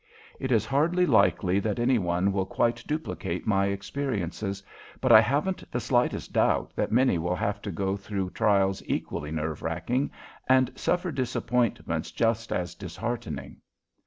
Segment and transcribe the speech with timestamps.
[0.39, 4.63] It is hardly likely that any one will quite duplicate my experiences,
[4.99, 9.29] but I haven't the slightest doubt that many will have to go through trials equally
[9.29, 10.09] nerve racking
[10.49, 13.57] and suffer disappointments just as disheartening.